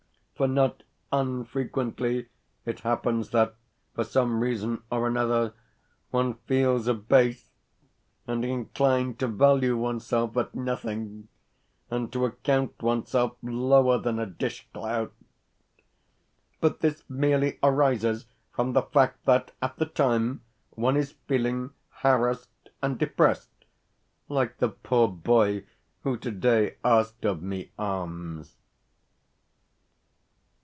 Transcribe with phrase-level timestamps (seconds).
[0.35, 0.81] For not
[1.11, 2.27] unfrequently
[2.65, 3.53] it happens that,
[3.93, 5.53] for some reason or another,
[6.09, 7.51] one feels abased,
[8.25, 11.27] and inclined to value oneself at nothing,
[11.91, 15.13] and to account oneself lower than a dishclout;
[16.59, 20.41] but this merely arises from the fact that at the time
[20.71, 23.65] one is feeling harassed and depressed,
[24.27, 25.65] like the poor boy
[26.01, 28.57] who today asked of me alms.